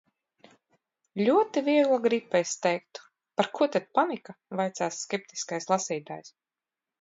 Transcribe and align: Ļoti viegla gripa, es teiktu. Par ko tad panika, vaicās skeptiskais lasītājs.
Ļoti 1.25 1.61
viegla 1.67 1.99
gripa, 2.05 2.41
es 2.45 2.53
teiktu. 2.63 3.03
Par 3.41 3.51
ko 3.59 3.69
tad 3.77 3.85
panika, 3.99 4.35
vaicās 4.63 4.99
skeptiskais 5.05 5.71
lasītājs. 5.75 6.35